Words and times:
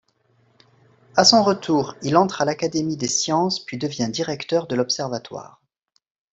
À 1.15 1.23
son 1.23 1.43
retour, 1.43 1.95
il 2.01 2.17
entre 2.17 2.41
à 2.41 2.45
l'Académie 2.45 2.97
des 2.97 3.07
sciences 3.07 3.63
puis 3.63 3.77
devient 3.77 4.09
directeur 4.09 4.65
de 4.65 4.73
l'Observatoire. 4.73 5.61